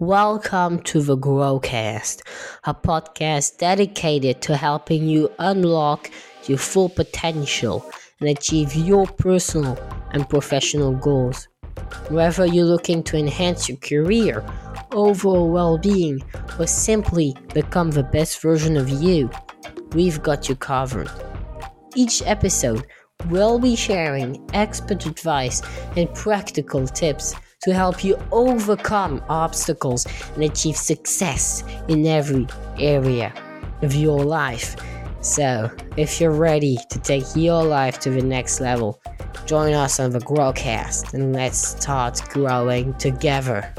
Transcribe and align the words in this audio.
Welcome 0.00 0.80
to 0.84 1.02
the 1.02 1.18
Growcast, 1.18 2.22
a 2.64 2.72
podcast 2.72 3.58
dedicated 3.58 4.40
to 4.40 4.56
helping 4.56 5.06
you 5.06 5.30
unlock 5.38 6.10
your 6.46 6.56
full 6.56 6.88
potential 6.88 7.84
and 8.18 8.30
achieve 8.30 8.74
your 8.74 9.06
personal 9.06 9.78
and 10.12 10.26
professional 10.26 10.92
goals. 10.92 11.48
Whether 12.08 12.46
you're 12.46 12.64
looking 12.64 13.02
to 13.02 13.18
enhance 13.18 13.68
your 13.68 13.76
career, 13.76 14.42
overall 14.92 15.50
well 15.50 15.76
being, 15.76 16.22
or 16.58 16.66
simply 16.66 17.36
become 17.52 17.90
the 17.90 18.02
best 18.02 18.40
version 18.40 18.78
of 18.78 18.88
you, 18.88 19.28
we've 19.92 20.22
got 20.22 20.48
you 20.48 20.56
covered. 20.56 21.10
Each 21.94 22.22
episode, 22.24 22.86
we'll 23.28 23.58
be 23.58 23.76
sharing 23.76 24.42
expert 24.54 25.04
advice 25.04 25.60
and 25.94 26.08
practical 26.14 26.86
tips 26.86 27.34
to 27.62 27.74
help 27.74 28.02
you 28.02 28.18
overcome 28.32 29.22
obstacles 29.28 30.06
and 30.34 30.44
achieve 30.44 30.76
success 30.76 31.62
in 31.88 32.06
every 32.06 32.46
area 32.78 33.32
of 33.82 33.94
your 33.94 34.24
life. 34.24 34.76
So, 35.20 35.70
if 35.96 36.20
you're 36.20 36.30
ready 36.30 36.78
to 36.88 36.98
take 36.98 37.24
your 37.36 37.62
life 37.62 37.98
to 38.00 38.10
the 38.10 38.22
next 38.22 38.60
level, 38.60 39.00
join 39.44 39.74
us 39.74 40.00
on 40.00 40.10
the 40.10 40.20
Growcast 40.20 41.12
and 41.12 41.34
let's 41.34 41.58
start 41.58 42.20
growing 42.30 42.94
together. 42.94 43.74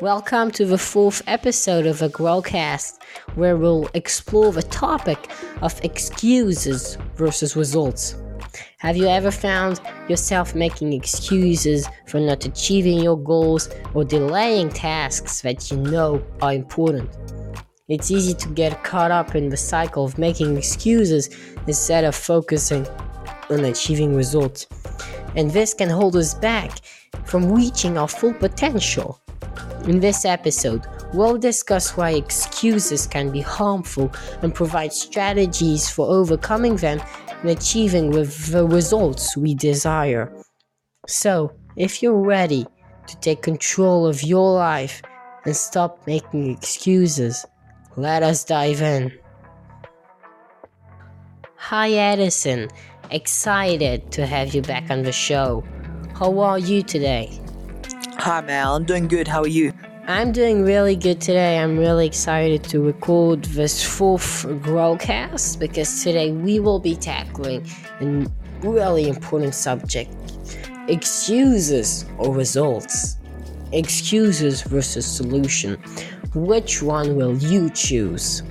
Welcome 0.00 0.52
to 0.52 0.64
the 0.64 0.78
fourth 0.78 1.22
episode 1.26 1.84
of 1.84 1.98
the 1.98 2.08
Growcast, 2.08 3.02
where 3.34 3.56
we'll 3.56 3.88
explore 3.94 4.52
the 4.52 4.62
topic 4.62 5.28
of 5.60 5.84
excuses 5.84 6.96
versus 7.16 7.56
results. 7.56 8.14
Have 8.78 8.96
you 8.96 9.08
ever 9.08 9.32
found 9.32 9.80
yourself 10.08 10.54
making 10.54 10.92
excuses 10.92 11.88
for 12.06 12.20
not 12.20 12.44
achieving 12.44 13.00
your 13.00 13.18
goals 13.18 13.70
or 13.92 14.04
delaying 14.04 14.68
tasks 14.68 15.40
that 15.40 15.68
you 15.68 15.78
know 15.78 16.24
are 16.42 16.52
important? 16.52 17.10
It's 17.88 18.12
easy 18.12 18.34
to 18.34 18.48
get 18.50 18.84
caught 18.84 19.10
up 19.10 19.34
in 19.34 19.48
the 19.48 19.56
cycle 19.56 20.04
of 20.04 20.16
making 20.16 20.56
excuses 20.56 21.28
instead 21.66 22.04
of 22.04 22.14
focusing 22.14 22.86
on 23.50 23.64
achieving 23.64 24.14
results. 24.14 24.68
And 25.34 25.50
this 25.50 25.74
can 25.74 25.90
hold 25.90 26.14
us 26.14 26.34
back 26.34 26.78
from 27.24 27.50
reaching 27.50 27.98
our 27.98 28.06
full 28.06 28.34
potential. 28.34 29.20
In 29.84 30.00
this 30.00 30.24
episode, 30.24 30.86
we'll 31.14 31.38
discuss 31.38 31.96
why 31.96 32.10
excuses 32.10 33.06
can 33.06 33.30
be 33.30 33.40
harmful 33.40 34.12
and 34.42 34.54
provide 34.54 34.92
strategies 34.92 35.88
for 35.88 36.06
overcoming 36.08 36.76
them 36.76 37.00
and 37.40 37.50
achieving 37.50 38.10
the 38.10 38.66
results 38.68 39.36
we 39.36 39.54
desire. 39.54 40.32
So, 41.06 41.52
if 41.76 42.02
you're 42.02 42.20
ready 42.20 42.66
to 43.06 43.16
take 43.20 43.40
control 43.40 44.06
of 44.06 44.22
your 44.22 44.52
life 44.52 45.00
and 45.44 45.56
stop 45.56 46.06
making 46.06 46.50
excuses, 46.50 47.46
let 47.96 48.22
us 48.22 48.44
dive 48.44 48.82
in. 48.82 49.12
Hi, 51.56 51.90
Edison. 51.90 52.68
Excited 53.10 54.12
to 54.12 54.26
have 54.26 54.54
you 54.54 54.62
back 54.62 54.90
on 54.90 55.02
the 55.02 55.12
show. 55.12 55.64
How 56.14 56.38
are 56.40 56.58
you 56.58 56.82
today? 56.82 57.40
Hi, 58.20 58.40
Mal. 58.40 58.74
I'm 58.74 58.84
doing 58.84 59.06
good. 59.06 59.28
How 59.28 59.42
are 59.42 59.46
you? 59.46 59.72
I'm 60.08 60.32
doing 60.32 60.64
really 60.64 60.96
good 60.96 61.20
today. 61.20 61.60
I'm 61.60 61.78
really 61.78 62.04
excited 62.04 62.64
to 62.64 62.82
record 62.82 63.44
this 63.44 63.80
fourth 63.84 64.44
Growcast 64.44 65.60
because 65.60 66.02
today 66.02 66.32
we 66.32 66.58
will 66.58 66.80
be 66.80 66.96
tackling 66.96 67.64
a 68.00 68.26
really 68.66 69.08
important 69.08 69.54
subject 69.54 70.12
excuses 70.88 72.06
or 72.18 72.34
results. 72.34 73.18
Excuses 73.70 74.62
versus 74.62 75.06
solution. 75.06 75.80
Which 76.34 76.82
one 76.82 77.14
will 77.14 77.38
you 77.38 77.70
choose? 77.70 78.42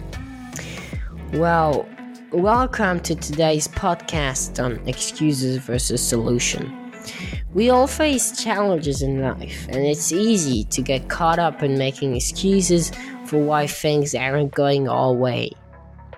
Well, 1.33 1.85
welcome 2.31 3.01
to 3.01 3.15
today's 3.15 3.67
podcast 3.67 4.63
on 4.63 4.79
excuses 4.87 5.57
versus 5.57 6.01
solution. 6.01 6.86
We 7.53 7.69
all 7.69 7.87
face 7.87 8.43
challenges 8.43 9.01
in 9.01 9.21
life, 9.21 9.67
and 9.69 9.85
it's 9.85 10.11
easy 10.11 10.63
to 10.65 10.81
get 10.81 11.09
caught 11.09 11.39
up 11.39 11.63
in 11.63 11.77
making 11.77 12.15
excuses 12.15 12.91
for 13.25 13.43
why 13.43 13.67
things 13.67 14.13
aren't 14.13 14.53
going 14.53 14.87
our 14.87 15.13
way. 15.13 15.51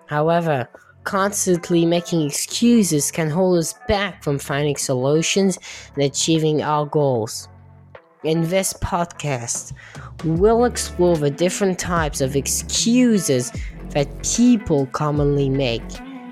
However, 0.07 0.67
constantly 1.03 1.85
making 1.85 2.25
excuses 2.25 3.11
can 3.11 3.29
hold 3.29 3.57
us 3.57 3.73
back 3.87 4.23
from 4.23 4.39
finding 4.39 4.75
solutions 4.75 5.57
and 5.95 6.03
achieving 6.03 6.61
our 6.61 6.85
goals. 6.85 7.47
In 8.23 8.49
this 8.49 8.73
podcast, 8.73 9.73
we'll 10.25 10.65
explore 10.65 11.15
the 11.15 11.31
different 11.31 11.79
types 11.79 12.21
of 12.21 12.35
excuses 12.35 13.51
that 13.91 14.07
people 14.23 14.87
commonly 14.87 15.49
make, 15.49 15.87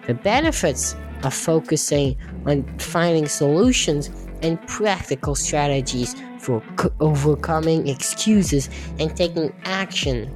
the 0.06 0.14
benefits 0.14 0.96
of 1.24 1.34
focusing 1.34 2.18
on 2.46 2.64
finding 2.78 3.28
solutions 3.28 4.10
and 4.42 4.62
practical 4.68 5.36
strategies 5.36 6.16
for 6.40 6.62
c- 6.80 6.90
overcoming 7.00 7.88
excuses 7.88 8.70
and 9.00 9.16
taking 9.16 9.54
action 9.66 10.34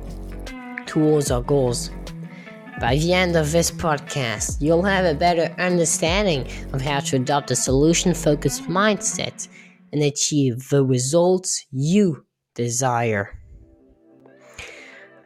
towards 0.85 1.31
our 1.31 1.41
goals. 1.41 1.89
By 2.79 2.97
the 2.97 3.13
end 3.13 3.35
of 3.35 3.51
this 3.51 3.69
podcast, 3.69 4.59
you'll 4.59 4.83
have 4.83 5.05
a 5.05 5.13
better 5.13 5.53
understanding 5.59 6.47
of 6.73 6.81
how 6.81 6.99
to 7.01 7.17
adopt 7.17 7.51
a 7.51 7.55
solution 7.55 8.13
focused 8.13 8.63
mindset 8.63 9.47
and 9.93 10.01
achieve 10.01 10.67
the 10.69 10.83
results 10.83 11.65
you 11.71 12.25
desire. 12.55 13.37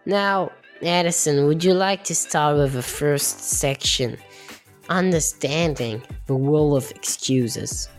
Now, 0.06 0.52
Addison, 0.84 1.48
would 1.48 1.64
you 1.64 1.74
like 1.74 2.04
to 2.06 2.16
start 2.16 2.58
with 2.58 2.74
the 2.74 2.84
first 2.84 3.40
section? 3.40 4.18
Understanding 4.90 6.04
the 6.28 6.34
role 6.34 6.76
of 6.76 6.92
excuses. 6.92 7.90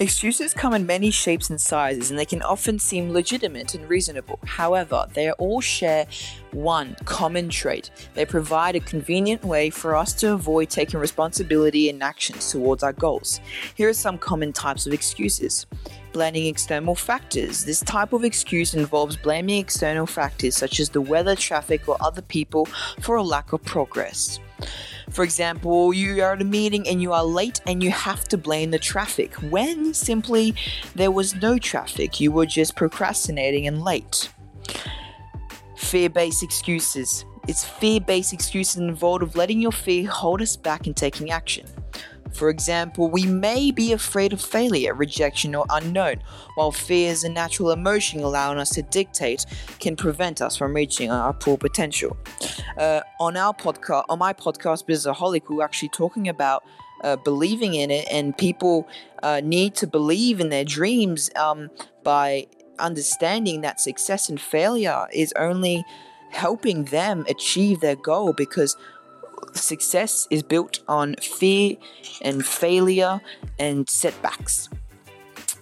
Excuses 0.00 0.52
come 0.52 0.74
in 0.74 0.86
many 0.86 1.12
shapes 1.12 1.50
and 1.50 1.60
sizes, 1.60 2.10
and 2.10 2.18
they 2.18 2.24
can 2.24 2.42
often 2.42 2.80
seem 2.80 3.12
legitimate 3.12 3.76
and 3.76 3.88
reasonable. 3.88 4.40
However, 4.44 5.06
they 5.14 5.30
all 5.32 5.60
share 5.60 6.08
one 6.50 6.96
common 7.04 7.48
trait 7.48 7.90
they 8.14 8.24
provide 8.24 8.76
a 8.76 8.80
convenient 8.80 9.44
way 9.44 9.70
for 9.70 9.94
us 9.94 10.12
to 10.12 10.32
avoid 10.32 10.70
taking 10.70 10.98
responsibility 10.98 11.88
and 11.88 12.02
actions 12.02 12.50
towards 12.50 12.82
our 12.82 12.92
goals. 12.92 13.40
Here 13.76 13.88
are 13.88 13.92
some 13.92 14.18
common 14.18 14.52
types 14.52 14.84
of 14.86 14.92
excuses. 14.92 15.66
Blaming 16.12 16.46
external 16.46 16.96
factors. 16.96 17.64
This 17.64 17.80
type 17.80 18.12
of 18.12 18.24
excuse 18.24 18.74
involves 18.74 19.16
blaming 19.16 19.58
external 19.60 20.06
factors 20.06 20.56
such 20.56 20.80
as 20.80 20.88
the 20.88 21.00
weather, 21.00 21.36
traffic, 21.36 21.88
or 21.88 21.96
other 22.00 22.22
people 22.22 22.66
for 23.00 23.14
a 23.16 23.22
lack 23.22 23.52
of 23.52 23.62
progress. 23.64 24.40
For 25.10 25.22
example, 25.22 25.92
you 25.92 26.22
are 26.22 26.32
at 26.32 26.42
a 26.42 26.44
meeting 26.44 26.88
and 26.88 27.00
you 27.00 27.12
are 27.12 27.24
late 27.24 27.60
and 27.66 27.82
you 27.82 27.90
have 27.90 28.24
to 28.28 28.38
blame 28.38 28.70
the 28.70 28.78
traffic 28.78 29.34
when 29.50 29.94
simply 29.94 30.54
there 30.94 31.10
was 31.10 31.34
no 31.36 31.58
traffic, 31.58 32.20
you 32.20 32.32
were 32.32 32.46
just 32.46 32.74
procrastinating 32.74 33.66
and 33.66 33.82
late. 33.82 34.30
Fear 35.76 36.10
based 36.10 36.42
excuses. 36.42 37.24
It's 37.46 37.64
fear 37.64 38.00
based 38.00 38.32
excuses 38.32 38.76
involved 38.76 39.22
of 39.22 39.36
letting 39.36 39.60
your 39.60 39.72
fear 39.72 40.08
hold 40.08 40.40
us 40.40 40.56
back 40.56 40.86
in 40.86 40.94
taking 40.94 41.30
action. 41.30 41.66
For 42.34 42.48
example, 42.48 43.08
we 43.08 43.24
may 43.24 43.70
be 43.70 43.92
afraid 43.92 44.32
of 44.32 44.40
failure, 44.40 44.92
rejection, 44.92 45.54
or 45.54 45.64
unknown, 45.70 46.16
while 46.56 46.72
fear 46.72 47.10
is 47.10 47.24
a 47.24 47.28
natural 47.28 47.70
emotion 47.70 48.20
allowing 48.20 48.58
us 48.58 48.70
to 48.70 48.82
dictate 48.82 49.46
can 49.78 49.96
prevent 49.96 50.42
us 50.42 50.56
from 50.56 50.74
reaching 50.74 51.10
our 51.10 51.32
full 51.40 51.56
potential. 51.56 52.16
Uh, 52.76 53.00
on 53.20 53.36
our 53.36 53.54
podcast, 53.54 54.04
on 54.08 54.18
my 54.18 54.32
podcast, 54.32 54.86
Bizaholic, 54.86 55.48
we 55.48 55.56
were 55.56 55.64
actually 55.64 55.90
talking 55.90 56.28
about 56.28 56.64
uh, 57.02 57.16
believing 57.16 57.74
in 57.74 57.90
it, 57.90 58.06
and 58.10 58.36
people 58.36 58.88
uh, 59.22 59.40
need 59.44 59.74
to 59.76 59.86
believe 59.86 60.40
in 60.40 60.48
their 60.48 60.64
dreams 60.64 61.30
um, 61.36 61.70
by 62.02 62.46
understanding 62.78 63.60
that 63.60 63.80
success 63.80 64.28
and 64.28 64.40
failure 64.40 65.06
is 65.12 65.32
only 65.36 65.84
helping 66.30 66.86
them 66.86 67.24
achieve 67.28 67.80
their 67.80 67.94
goal 67.94 68.32
because 68.32 68.76
success 69.54 70.26
is 70.30 70.42
built 70.42 70.80
on 70.88 71.16
fear 71.16 71.76
and 72.22 72.44
failure 72.44 73.20
and 73.58 73.88
setbacks. 73.88 74.68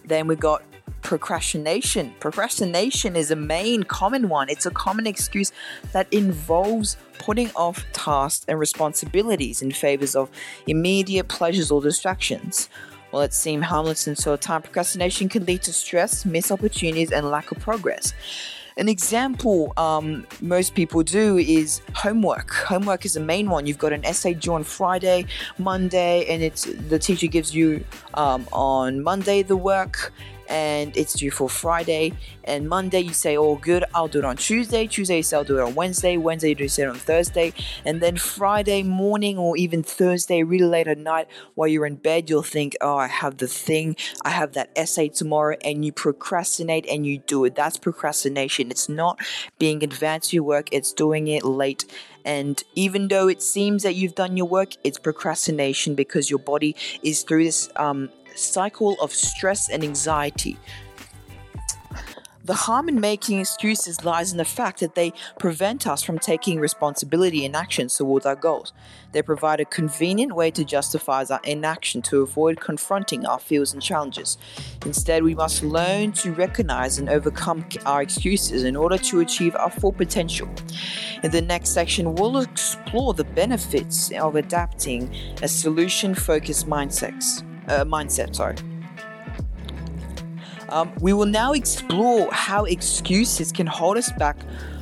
Then 0.05 0.27
we've 0.27 0.41
got 0.41 0.63
procrastination. 1.03 2.15
Procrastination 2.21 3.17
is 3.17 3.31
a 3.31 3.37
main 3.37 3.83
common 3.83 4.29
one. 4.29 4.49
It's 4.49 4.67
a 4.67 4.71
common 4.71 5.07
excuse 5.07 5.53
that 5.93 6.13
involves 6.13 6.97
putting 7.19 7.51
off 7.55 7.85
tasks 7.93 8.45
and 8.49 8.59
responsibilities 8.59 9.63
in 9.63 9.73
favors 9.73 10.15
of 10.15 10.31
immediate 10.67 11.29
pleasures 11.29 11.71
or 11.71 11.83
distractions. 11.83 12.69
While 13.11 13.23
it 13.23 13.35
seems 13.35 13.67
harmless 13.67 14.07
until 14.07 14.39
time, 14.39 14.63
procrastination 14.63 15.29
can 15.29 15.45
lead 15.45 15.63
to 15.65 15.73
stress, 15.73 16.25
missed 16.25 16.51
opportunities, 16.51 17.13
and 17.13 17.29
lack 17.31 17.51
of 17.51 17.59
progress. 17.59 18.15
An 18.77 18.89
example 18.89 19.73
um, 19.77 20.27
most 20.41 20.75
people 20.75 21.03
do 21.03 21.39
is 21.39 21.83
homework. 21.95 22.51
Homework 22.53 23.05
is 23.05 23.15
the 23.15 23.21
main 23.21 23.51
one. 23.51 23.67
You've 23.67 23.79
got 23.79 23.93
an 23.93 24.05
essay 24.05 24.35
due 24.35 24.55
on 24.55 24.65
Friday, 24.65 25.27
Monday, 25.59 26.25
and 26.27 26.43
it's 26.43 26.65
the 26.89 26.99
teacher 26.99 27.27
gives 27.27 27.55
you 27.55 27.85
um, 28.15 28.47
on 28.53 29.03
Monday 29.03 29.43
the 29.43 29.57
work, 29.57 30.13
and 30.53 30.95
it's 30.99 31.15
due 31.15 31.31
for 31.31 31.49
Friday. 31.49 32.13
And 32.45 32.69
Monday 32.69 33.01
you 33.01 33.15
say, 33.15 33.37
"Oh, 33.39 33.57
good, 33.57 33.85
I'll 33.95 34.07
do 34.07 34.19
it 34.19 34.25
on 34.25 34.37
Tuesday." 34.37 34.87
Tuesday 34.87 35.17
you 35.17 35.23
say, 35.23 35.37
"I'll 35.37 35.45
do 35.45 35.59
it 35.59 35.63
on 35.63 35.75
Wednesday." 35.75 36.19
Wednesday 36.19 36.51
you 36.51 36.55
do 36.55 36.65
it 36.65 36.81
on 36.81 36.97
Thursday, 36.97 37.55
and 37.87 38.03
then 38.03 38.17
Friday 38.19 38.83
morning 38.83 39.39
or 39.39 39.57
even 39.57 39.83
Thursday, 39.83 40.43
really 40.43 40.67
late 40.67 40.89
at 40.89 40.99
night, 40.99 41.27
while 41.55 41.69
you're 41.69 41.87
in 41.87 41.95
bed, 41.95 42.29
you'll 42.29 42.43
think, 42.43 42.77
"Oh, 42.83 42.97
I 42.97 43.07
have 43.07 43.39
the 43.39 43.49
thing, 43.49 43.97
I 44.25 44.31
have 44.31 44.53
that 44.53 44.71
essay 44.77 45.09
tomorrow," 45.09 45.57
and 45.65 45.85
you 45.85 45.93
procrastinate 45.93 46.87
and 46.87 47.07
you 47.07 47.19
do 47.19 47.45
it. 47.47 47.55
That's 47.55 47.79
procrastination. 47.79 48.71
It's 48.71 48.91
not 48.91 49.19
being 49.59 49.83
advanced 49.83 50.35
your 50.35 50.45
work; 50.45 50.69
it's 50.71 50.93
doing 50.93 51.29
it 51.29 51.45
late. 51.45 51.87
And 52.25 52.63
even 52.75 53.09
though 53.09 53.29
it 53.29 53.43
seems 53.43 53.83
that 53.83 53.95
you've 53.95 54.15
done 54.15 54.37
your 54.37 54.47
work, 54.47 54.75
it's 54.85 54.99
procrastination 54.99 55.95
because 55.95 56.31
your 56.31 56.39
body 56.39 56.77
is 57.03 57.23
through 57.23 57.45
this 57.45 57.69
um, 57.77 58.11
cycle 58.37 58.97
of 59.01 59.13
stress 59.13 59.69
and 59.69 59.83
anxiety. 59.83 60.59
The 62.45 62.55
harm 62.55 62.89
in 62.89 63.01
making 63.01 63.39
excuses 63.39 64.05
lies 64.05 64.33
in 64.33 64.39
the 64.39 64.45
fact 64.45 64.81
that 64.81 64.97
they 64.97 65.13
prevent 65.39 65.87
us 65.87 66.03
from 66.03 66.19
taking 66.19 66.59
responsibility 66.59 67.45
and 67.45 67.55
action 67.55 67.87
towards 67.87 68.27
our 68.27 68.35
goals. 68.35 68.73
They 69.13 69.23
provide 69.23 69.61
a 69.61 69.65
convenient 69.65 70.35
way 70.35 70.51
to 70.53 70.65
justify 70.65 71.25
our 71.31 71.41
inaction 71.45 72.03
to 72.03 72.23
avoid 72.23 72.59
confronting 72.59 73.27
our 73.27 73.39
fears 73.39 73.73
and 73.73 73.81
challenges. 73.81 74.39
Instead, 74.85 75.23
we 75.23 75.37
must 75.37 75.63
learn 75.63 76.11
to 76.15 76.33
recognize 76.33 76.99
and 76.99 77.09
overcome 77.09 77.65
our 77.87 78.03
excuses 78.03 78.65
in 78.65 78.75
order 78.75 78.99
to 78.99 79.21
achieve 79.21 79.55
our 79.55 79.71
full 79.71 79.93
potential. 79.93 80.49
In 81.23 81.31
the 81.31 81.43
next 81.43 81.71
section, 81.71 82.17
we'll 82.17 82.39
explore 82.39 83.15
the 83.15 83.23
benefits 83.23 84.11
of 84.11 84.35
adapting 84.35 85.15
a 85.43 85.49
solution 85.49 86.13
focused 86.13 86.67
mindset. 86.67 87.45
Uh, 87.69 87.85
mindset, 87.85 88.35
sorry. 88.35 88.57
Um, 90.69 90.93
we 91.01 91.13
will 91.13 91.27
now 91.27 91.53
explore 91.53 92.33
how 92.33 92.65
excuses 92.65 93.53
can 93.53 93.67
hold 93.67 93.99
us 93.99 94.11
back 94.13 94.39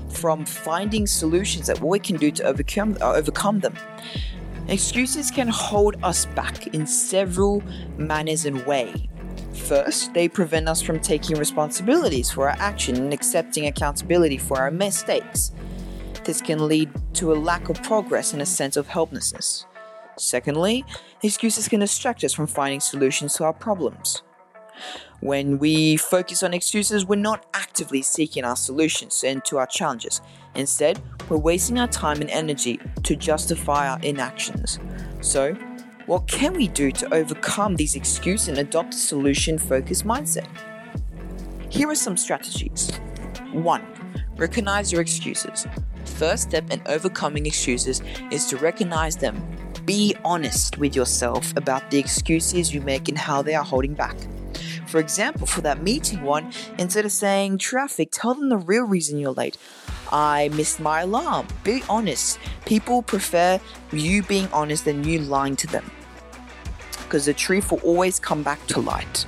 from 0.08 0.44
finding 0.44 1.06
solutions 1.06 1.66
that 1.66 1.80
we 1.80 1.98
can 1.98 2.16
do 2.16 2.30
to 2.30 2.44
overcome 2.44 2.96
uh, 3.00 3.12
overcome 3.12 3.60
them. 3.60 3.74
Excuses 4.68 5.30
can 5.30 5.48
hold 5.48 5.96
us 6.04 6.26
back 6.26 6.68
in 6.68 6.86
several 6.86 7.62
manners 7.96 8.44
and 8.44 8.64
ways. 8.66 8.96
First, 9.52 10.14
they 10.14 10.28
prevent 10.28 10.68
us 10.68 10.80
from 10.80 11.00
taking 11.00 11.36
responsibilities 11.36 12.30
for 12.30 12.48
our 12.48 12.56
action 12.58 12.96
and 12.96 13.12
accepting 13.12 13.66
accountability 13.66 14.38
for 14.38 14.58
our 14.58 14.70
mistakes. 14.70 15.52
This 16.24 16.40
can 16.40 16.68
lead 16.68 16.90
to 17.14 17.32
a 17.32 17.34
lack 17.34 17.68
of 17.68 17.82
progress 17.82 18.32
and 18.32 18.42
a 18.42 18.46
sense 18.46 18.76
of 18.76 18.86
helplessness. 18.86 19.66
Secondly, 20.20 20.84
excuses 21.22 21.68
can 21.68 21.80
distract 21.80 22.24
us 22.24 22.32
from 22.32 22.46
finding 22.46 22.80
solutions 22.80 23.34
to 23.34 23.44
our 23.44 23.52
problems. 23.52 24.22
When 25.20 25.58
we 25.58 25.96
focus 25.96 26.42
on 26.42 26.54
excuses, 26.54 27.04
we're 27.04 27.16
not 27.16 27.44
actively 27.52 28.02
seeking 28.02 28.44
our 28.44 28.56
solutions 28.56 29.22
and 29.22 29.44
to 29.46 29.58
our 29.58 29.66
challenges. 29.66 30.20
Instead, 30.54 31.00
we're 31.28 31.36
wasting 31.36 31.78
our 31.78 31.88
time 31.88 32.20
and 32.20 32.30
energy 32.30 32.80
to 33.02 33.16
justify 33.16 33.88
our 33.88 34.00
inactions. 34.00 34.78
So, 35.20 35.54
what 36.06 36.26
can 36.26 36.54
we 36.54 36.68
do 36.68 36.90
to 36.92 37.14
overcome 37.14 37.76
these 37.76 37.94
excuses 37.94 38.48
and 38.48 38.58
adopt 38.58 38.94
a 38.94 38.98
solution 38.98 39.58
focused 39.58 40.04
mindset? 40.04 40.48
Here 41.68 41.88
are 41.88 41.94
some 41.94 42.16
strategies. 42.16 42.90
1. 43.52 43.82
Recognize 44.36 44.90
your 44.90 45.02
excuses. 45.02 45.66
First 46.04 46.44
step 46.44 46.70
in 46.70 46.82
overcoming 46.86 47.46
excuses 47.46 48.02
is 48.30 48.46
to 48.46 48.56
recognize 48.56 49.16
them. 49.16 49.36
Be 49.90 50.14
honest 50.24 50.78
with 50.78 50.94
yourself 50.94 51.52
about 51.56 51.90
the 51.90 51.98
excuses 51.98 52.72
you 52.72 52.80
make 52.80 53.08
and 53.08 53.18
how 53.18 53.42
they 53.42 53.56
are 53.56 53.64
holding 53.64 53.94
back. 53.94 54.16
For 54.86 55.00
example, 55.00 55.48
for 55.48 55.62
that 55.62 55.82
meeting 55.82 56.22
one, 56.22 56.52
instead 56.78 57.04
of 57.04 57.10
saying 57.10 57.58
traffic, 57.58 58.10
tell 58.12 58.34
them 58.34 58.50
the 58.50 58.56
real 58.56 58.84
reason 58.84 59.18
you're 59.18 59.32
late. 59.32 59.58
I 60.12 60.48
missed 60.50 60.78
my 60.78 61.00
alarm. 61.00 61.48
Be 61.64 61.82
honest. 61.88 62.38
People 62.66 63.02
prefer 63.02 63.58
you 63.90 64.22
being 64.22 64.46
honest 64.52 64.84
than 64.84 65.02
you 65.02 65.18
lying 65.18 65.56
to 65.56 65.66
them. 65.66 65.90
Because 67.02 67.26
the 67.26 67.34
truth 67.34 67.72
will 67.72 67.80
always 67.80 68.20
come 68.20 68.44
back 68.44 68.64
to 68.68 68.78
light. 68.80 69.26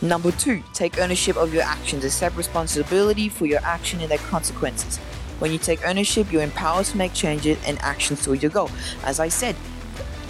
Number 0.00 0.30
two, 0.30 0.62
take 0.74 1.00
ownership 1.00 1.36
of 1.36 1.52
your 1.52 1.64
actions. 1.64 2.04
and 2.04 2.12
Accept 2.12 2.36
responsibility 2.36 3.28
for 3.28 3.46
your 3.46 3.64
action 3.64 4.00
and 4.00 4.12
their 4.12 4.18
consequences. 4.18 5.00
When 5.38 5.52
you 5.52 5.58
take 5.58 5.84
ownership, 5.86 6.32
you're 6.32 6.42
empowered 6.42 6.86
to 6.86 6.96
make 6.96 7.12
changes 7.12 7.58
and 7.66 7.78
actions 7.80 8.24
toward 8.24 8.42
your 8.42 8.50
goal. 8.50 8.70
As 9.04 9.20
I 9.20 9.28
said, 9.28 9.56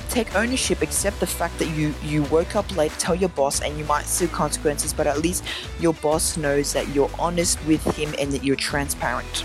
take 0.09 0.35
ownership 0.37 0.81
accept 0.81 1.19
the 1.19 1.27
fact 1.27 1.59
that 1.59 1.69
you 1.69 1.93
you 2.05 2.23
woke 2.25 2.55
up 2.55 2.77
late 2.77 2.93
tell 2.99 3.17
your 3.17 3.31
boss 3.31 3.61
and 3.61 3.77
you 3.77 3.85
might 3.87 4.05
see 4.05 4.29
consequences 4.29 4.93
but 4.93 5.09
at 5.09 5.19
least 5.19 5.43
your 5.81 5.93
boss 5.95 6.37
knows 6.37 6.73
that 6.73 6.87
you're 6.95 7.11
honest 7.19 7.59
with 7.67 7.83
him 7.97 8.15
and 8.21 8.31
that 8.31 8.45
you're 8.45 8.55
transparent. 8.55 9.45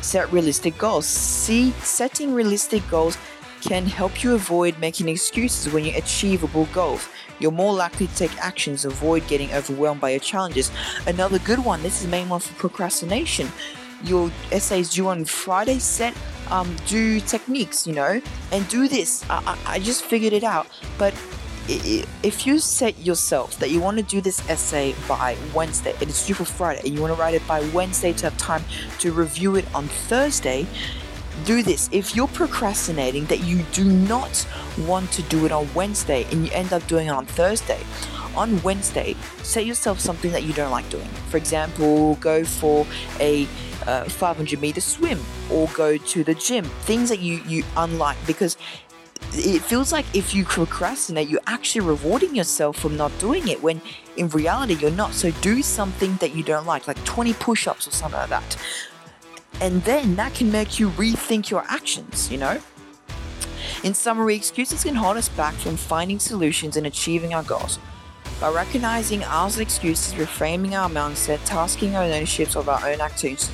Set 0.00 0.30
realistic 0.32 0.76
goals. 0.76 1.06
See 1.06 1.70
setting 1.82 2.34
realistic 2.34 2.82
goals 2.90 3.16
can 3.60 3.86
help 3.86 4.24
you 4.24 4.34
avoid 4.34 4.76
making 4.80 5.08
excuses 5.08 5.72
when 5.72 5.84
you 5.84 5.92
achievable 5.96 6.66
goals. 6.72 7.08
You're 7.38 7.52
more 7.52 7.72
likely 7.72 8.08
to 8.08 8.16
take 8.16 8.36
actions 8.38 8.84
avoid 8.84 9.26
getting 9.28 9.52
overwhelmed 9.52 10.00
by 10.00 10.10
your 10.10 10.20
challenges. 10.20 10.72
Another 11.06 11.38
good 11.38 11.64
one 11.64 11.82
this 11.82 11.98
is 11.98 12.02
the 12.02 12.08
main 12.08 12.28
one 12.28 12.40
for 12.40 12.52
procrastination 12.54 13.48
your 14.04 14.30
essays 14.50 14.90
due 14.90 15.08
on 15.08 15.24
friday 15.24 15.78
set 15.78 16.14
um, 16.52 16.76
do 16.86 17.18
techniques, 17.20 17.86
you 17.86 17.94
know, 17.94 18.20
and 18.52 18.68
do 18.68 18.86
this. 18.86 19.28
I, 19.28 19.42
I, 19.46 19.74
I 19.74 19.78
just 19.78 20.04
figured 20.04 20.32
it 20.32 20.44
out. 20.44 20.66
But 20.98 21.14
if 21.68 22.46
you 22.46 22.58
set 22.58 22.98
yourself 22.98 23.58
that 23.58 23.70
you 23.70 23.80
want 23.80 23.96
to 23.96 24.02
do 24.02 24.20
this 24.20 24.46
essay 24.48 24.94
by 25.08 25.36
Wednesday, 25.54 25.92
and 26.00 26.02
it's 26.02 26.26
due 26.26 26.34
for 26.34 26.44
Friday, 26.44 26.80
and 26.84 26.94
you 26.94 27.00
want 27.00 27.14
to 27.14 27.20
write 27.20 27.34
it 27.34 27.46
by 27.46 27.60
Wednesday 27.70 28.12
to 28.12 28.30
have 28.30 28.36
time 28.36 28.64
to 28.98 29.12
review 29.12 29.56
it 29.56 29.64
on 29.74 29.88
Thursday, 29.88 30.66
do 31.46 31.62
this. 31.62 31.88
If 31.90 32.14
you're 32.14 32.28
procrastinating 32.28 33.24
that 33.26 33.40
you 33.40 33.62
do 33.72 33.84
not 33.84 34.46
want 34.80 35.10
to 35.12 35.22
do 35.22 35.46
it 35.46 35.52
on 35.52 35.72
Wednesday 35.74 36.26
and 36.30 36.44
you 36.44 36.52
end 36.52 36.72
up 36.72 36.86
doing 36.86 37.06
it 37.06 37.10
on 37.10 37.24
Thursday, 37.24 37.80
on 38.36 38.62
Wednesday, 38.62 39.14
set 39.42 39.66
yourself 39.66 40.00
something 40.00 40.32
that 40.32 40.42
you 40.42 40.52
don't 40.52 40.70
like 40.70 40.88
doing. 40.90 41.08
For 41.30 41.36
example, 41.36 42.16
go 42.16 42.44
for 42.44 42.86
a 43.20 43.46
uh, 43.86 44.04
500 44.04 44.60
meter 44.60 44.80
swim 44.80 45.20
or 45.50 45.68
go 45.68 45.96
to 45.96 46.24
the 46.24 46.34
gym. 46.34 46.64
Things 46.64 47.08
that 47.08 47.20
you 47.20 47.42
you 47.46 47.64
unlike 47.76 48.16
because 48.26 48.56
it 49.34 49.62
feels 49.62 49.92
like 49.92 50.04
if 50.14 50.34
you 50.34 50.44
procrastinate, 50.44 51.28
you're 51.28 51.40
actually 51.46 51.86
rewarding 51.86 52.34
yourself 52.36 52.76
from 52.78 52.96
not 52.96 53.16
doing 53.18 53.48
it 53.48 53.62
when 53.62 53.80
in 54.16 54.28
reality 54.28 54.74
you're 54.74 54.90
not. 54.90 55.14
So 55.14 55.30
do 55.40 55.62
something 55.62 56.16
that 56.16 56.34
you 56.34 56.42
don't 56.42 56.66
like, 56.66 56.86
like 56.86 57.02
20 57.04 57.32
push 57.34 57.66
ups 57.66 57.88
or 57.88 57.92
something 57.92 58.20
like 58.20 58.28
that. 58.28 58.56
And 59.60 59.82
then 59.84 60.16
that 60.16 60.34
can 60.34 60.50
make 60.50 60.78
you 60.78 60.90
rethink 60.90 61.50
your 61.50 61.64
actions, 61.68 62.30
you 62.30 62.38
know? 62.38 62.60
In 63.84 63.94
summary, 63.94 64.34
excuses 64.34 64.84
can 64.84 64.94
hold 64.94 65.16
us 65.16 65.28
back 65.28 65.54
from 65.54 65.76
finding 65.76 66.18
solutions 66.18 66.76
and 66.76 66.86
achieving 66.86 67.32
our 67.32 67.42
goals. 67.42 67.78
By 68.42 68.50
recognizing 68.50 69.22
our 69.22 69.46
excuses, 69.60 70.14
reframing 70.14 70.72
our 70.72 70.88
mindset, 70.88 71.38
tasking 71.44 71.94
our 71.94 72.02
ownership 72.02 72.56
of 72.56 72.68
our 72.68 72.84
own 72.84 73.00
actions, 73.00 73.48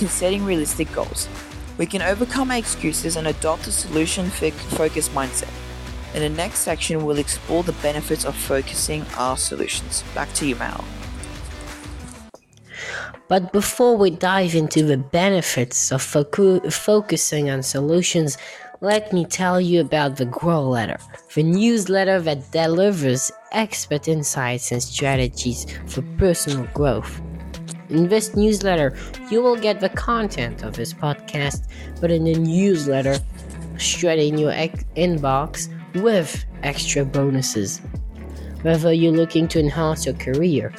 and 0.00 0.10
setting 0.10 0.44
realistic 0.44 0.92
goals, 0.92 1.28
we 1.78 1.86
can 1.86 2.02
overcome 2.02 2.50
our 2.50 2.56
excuses 2.56 3.14
and 3.14 3.28
adopt 3.28 3.68
a 3.68 3.70
solution 3.70 4.30
focused 4.30 5.12
mindset. 5.12 5.48
In 6.14 6.22
the 6.22 6.28
next 6.28 6.58
section, 6.58 7.04
we'll 7.04 7.20
explore 7.20 7.62
the 7.62 7.72
benefits 7.74 8.24
of 8.24 8.34
focusing 8.34 9.06
our 9.16 9.36
solutions. 9.36 10.02
Back 10.12 10.32
to 10.32 10.48
you, 10.48 10.56
Mal. 10.56 10.84
But 13.28 13.52
before 13.52 13.96
we 13.96 14.10
dive 14.10 14.56
into 14.56 14.82
the 14.82 14.96
benefits 14.96 15.92
of 15.92 16.02
focu- 16.02 16.72
focusing 16.72 17.48
on 17.48 17.62
solutions, 17.62 18.38
let 18.80 19.12
me 19.12 19.24
tell 19.24 19.60
you 19.60 19.80
about 19.80 20.16
the 20.16 20.24
Grow 20.24 20.68
Letter, 20.68 20.98
the 21.32 21.44
newsletter 21.44 22.20
that 22.22 22.50
delivers 22.50 23.30
expert 23.52 24.08
insights 24.08 24.72
and 24.72 24.82
strategies 24.82 25.66
for 25.86 26.02
personal 26.18 26.66
growth. 26.74 27.20
In 27.88 28.08
this 28.08 28.34
newsletter, 28.34 28.96
you 29.30 29.42
will 29.42 29.56
get 29.56 29.80
the 29.80 29.90
content 29.90 30.62
of 30.62 30.74
this 30.74 30.94
podcast, 30.94 31.68
but 32.00 32.10
in 32.10 32.24
the 32.24 32.34
newsletter, 32.34 33.18
straight 33.78 34.18
in 34.18 34.38
your 34.38 34.52
ex- 34.52 34.84
inbox 34.96 35.68
with 36.02 36.44
extra 36.62 37.04
bonuses. 37.04 37.80
Whether 38.62 38.92
you're 38.92 39.12
looking 39.12 39.48
to 39.48 39.60
enhance 39.60 40.06
your 40.06 40.14
career, 40.14 40.72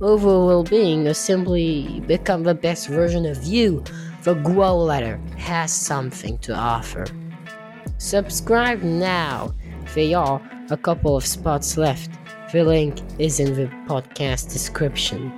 overall 0.00 0.46
well 0.46 0.64
being, 0.64 1.06
or 1.06 1.14
simply 1.14 2.00
become 2.06 2.44
the 2.44 2.54
best 2.54 2.88
version 2.88 3.26
of 3.26 3.44
you, 3.44 3.82
the 4.22 4.34
Grow 4.34 4.76
Letter 4.76 5.20
has 5.36 5.72
something 5.72 6.38
to 6.38 6.54
offer. 6.54 7.04
Subscribe 7.98 8.82
now. 8.82 9.54
There 9.94 10.16
are 10.16 10.40
a 10.70 10.76
couple 10.76 11.16
of 11.16 11.26
spots 11.26 11.76
left. 11.76 12.10
The 12.52 12.64
link 12.64 13.00
is 13.18 13.40
in 13.40 13.54
the 13.54 13.66
podcast 13.86 14.52
description. 14.52 15.32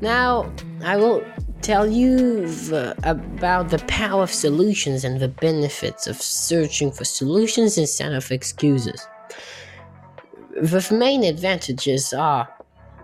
Now, 0.00 0.52
I 0.84 0.96
will 0.96 1.24
tell 1.62 1.86
you 1.86 2.46
the, 2.46 2.94
about 3.02 3.70
the 3.70 3.78
power 3.88 4.22
of 4.22 4.32
solutions 4.32 5.04
and 5.04 5.20
the 5.20 5.28
benefits 5.28 6.06
of 6.06 6.16
searching 6.16 6.92
for 6.92 7.04
solutions 7.04 7.76
instead 7.78 8.12
of 8.12 8.30
excuses. 8.30 9.06
The 10.60 10.86
main 10.92 11.24
advantages 11.24 12.12
are 12.12 12.48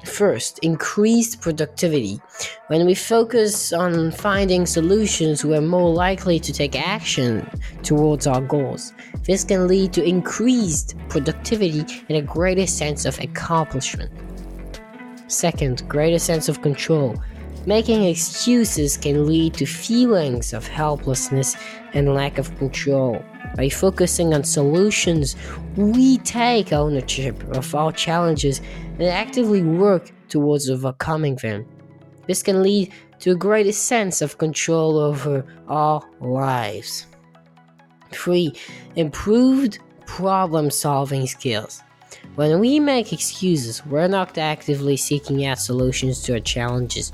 First, 0.04 0.58
increased 0.60 1.40
productivity. 1.40 2.20
When 2.66 2.86
we 2.86 2.94
focus 2.94 3.72
on 3.72 4.10
finding 4.10 4.66
solutions, 4.66 5.44
we're 5.44 5.60
more 5.60 5.90
likely 5.90 6.40
to 6.40 6.52
take 6.52 6.74
action 6.74 7.48
towards 7.82 8.26
our 8.26 8.40
goals. 8.40 8.92
This 9.24 9.44
can 9.44 9.68
lead 9.68 9.92
to 9.92 10.04
increased 10.04 10.96
productivity 11.08 11.84
and 12.08 12.18
a 12.18 12.22
greater 12.22 12.66
sense 12.66 13.04
of 13.04 13.18
accomplishment. 13.20 14.10
Second, 15.28 15.88
greater 15.88 16.18
sense 16.18 16.48
of 16.48 16.62
control. 16.62 17.16
Making 17.64 18.02
excuses 18.02 18.96
can 18.96 19.26
lead 19.26 19.54
to 19.54 19.66
feelings 19.66 20.52
of 20.52 20.66
helplessness 20.66 21.56
and 21.94 22.12
lack 22.12 22.38
of 22.38 22.56
control. 22.58 23.24
By 23.56 23.68
focusing 23.68 24.32
on 24.34 24.44
solutions, 24.44 25.36
we 25.76 26.18
take 26.18 26.72
ownership 26.72 27.42
of 27.54 27.74
our 27.74 27.92
challenges 27.92 28.60
and 28.98 29.02
actively 29.02 29.62
work 29.62 30.10
towards 30.28 30.70
overcoming 30.70 31.36
them. 31.36 31.66
This 32.26 32.42
can 32.42 32.62
lead 32.62 32.92
to 33.20 33.32
a 33.32 33.36
greater 33.36 33.72
sense 33.72 34.22
of 34.22 34.38
control 34.38 34.98
over 34.98 35.44
our 35.68 36.02
lives. 36.20 37.06
3. 38.12 38.52
Improved 38.96 39.78
problem 40.06 40.70
solving 40.70 41.26
skills. 41.26 41.82
When 42.34 42.60
we 42.60 42.80
make 42.80 43.12
excuses, 43.12 43.84
we're 43.86 44.08
not 44.08 44.38
actively 44.38 44.96
seeking 44.96 45.44
out 45.46 45.58
solutions 45.58 46.22
to 46.22 46.34
our 46.34 46.40
challenges. 46.40 47.12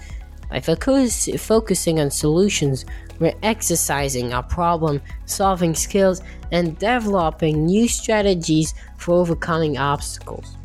By 0.51 0.61
focus, 0.61 1.29
focusing 1.39 2.01
on 2.01 2.11
solutions, 2.11 2.85
we're 3.19 3.35
exercising 3.43 4.33
our 4.33 4.43
problem 4.43 5.01
solving 5.27 5.75
skills 5.75 6.23
and 6.53 6.79
developing 6.79 7.67
new 7.67 7.89
strategies 7.89 8.75
for 8.97 9.15
overcoming 9.15 9.79
obstacles. 9.79 10.57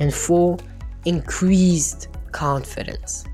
And 0.00 0.12
four, 0.12 0.58
increased 1.04 2.08
confidence. 2.32 3.24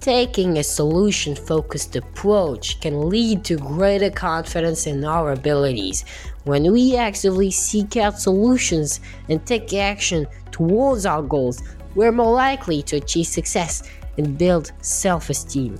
Taking 0.00 0.58
a 0.58 0.62
solution 0.62 1.34
focused 1.34 1.96
approach 1.96 2.80
can 2.80 3.08
lead 3.08 3.44
to 3.46 3.56
greater 3.56 4.10
confidence 4.10 4.86
in 4.86 5.04
our 5.04 5.32
abilities. 5.32 6.04
When 6.44 6.70
we 6.72 6.96
actively 6.96 7.50
seek 7.50 7.96
out 7.96 8.20
solutions 8.20 9.00
and 9.28 9.44
take 9.44 9.74
action 9.74 10.26
towards 10.52 11.06
our 11.06 11.22
goals, 11.22 11.62
we're 11.96 12.12
more 12.12 12.32
likely 12.32 12.82
to 12.82 12.96
achieve 12.96 13.26
success 13.26 13.82
and 14.16 14.38
build 14.38 14.70
self 14.80 15.28
esteem. 15.28 15.76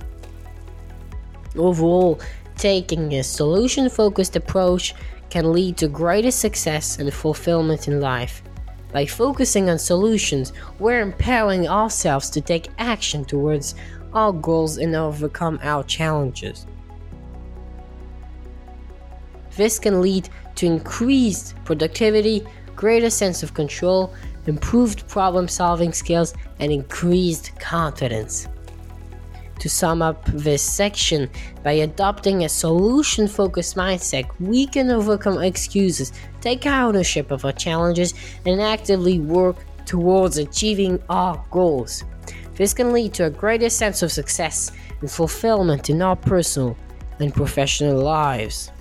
Overall, 1.57 2.19
taking 2.55 3.13
a 3.13 3.23
solution 3.23 3.89
focused 3.89 4.35
approach 4.35 4.93
can 5.29 5.51
lead 5.51 5.77
to 5.77 5.87
greater 5.87 6.31
success 6.31 6.99
and 6.99 7.13
fulfillment 7.13 7.87
in 7.87 7.99
life. 7.99 8.41
By 8.93 9.05
focusing 9.05 9.69
on 9.69 9.79
solutions, 9.79 10.53
we're 10.79 11.01
empowering 11.01 11.67
ourselves 11.67 12.29
to 12.31 12.41
take 12.41 12.69
action 12.77 13.25
towards 13.25 13.75
our 14.13 14.31
goals 14.31 14.77
and 14.77 14.95
overcome 14.95 15.59
our 15.61 15.83
challenges. 15.83 16.65
This 19.55 19.79
can 19.79 20.01
lead 20.01 20.29
to 20.55 20.65
increased 20.65 21.55
productivity, 21.65 22.45
greater 22.75 23.09
sense 23.09 23.43
of 23.43 23.53
control, 23.53 24.13
improved 24.45 25.07
problem 25.07 25.47
solving 25.47 25.91
skills, 25.91 26.33
and 26.59 26.71
increased 26.71 27.59
confidence. 27.59 28.47
To 29.59 29.69
sum 29.69 30.01
up 30.03 30.23
this 30.25 30.61
section, 30.61 31.29
by 31.63 31.71
adopting 31.73 32.43
a 32.43 32.49
solution 32.49 33.27
focused 33.27 33.75
mindset, 33.75 34.29
we 34.39 34.67
can 34.67 34.91
overcome 34.91 35.41
excuses, 35.41 36.11
take 36.41 36.67
ownership 36.67 37.31
of 37.31 37.43
our 37.43 37.53
challenges, 37.53 38.13
and 38.45 38.61
actively 38.61 39.19
work 39.19 39.57
towards 39.85 40.37
achieving 40.37 41.01
our 41.09 41.43
goals. 41.49 42.03
This 42.55 42.73
can 42.73 42.93
lead 42.93 43.13
to 43.15 43.25
a 43.25 43.29
greater 43.29 43.69
sense 43.69 44.03
of 44.03 44.11
success 44.11 44.71
and 45.01 45.09
fulfillment 45.09 45.89
in 45.89 46.01
our 46.01 46.15
personal 46.15 46.77
and 47.19 47.33
professional 47.33 47.99
lives. 47.99 48.71